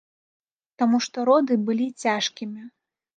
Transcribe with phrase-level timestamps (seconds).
[0.81, 2.65] Таму што роды былі цяжкімі.